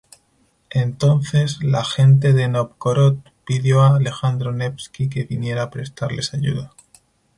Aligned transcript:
Entonces, 0.71 1.61
la 1.61 1.85
gente 1.85 2.33
de 2.33 2.47
Nóvgorod 2.47 3.17
pidió 3.45 3.83
a 3.83 3.97
Alejandro 3.97 4.51
Nevski 4.51 5.09
que 5.09 5.25
viniera 5.25 5.61
a 5.61 5.69
prestarles 5.69 6.33
ayuda. 6.33 6.73